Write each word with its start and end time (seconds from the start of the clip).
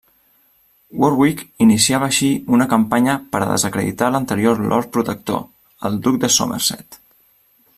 Warwick 1.01 1.43
iniciava 1.65 2.07
així 2.13 2.29
una 2.57 2.67
campanya 2.71 3.17
per 3.35 3.41
a 3.43 3.49
desacreditar 3.51 4.09
l'anterior 4.15 4.65
Lord 4.73 4.91
Protector, 4.97 5.45
el 5.91 6.01
duc 6.09 6.19
de 6.25 6.35
Somerset. 6.39 6.99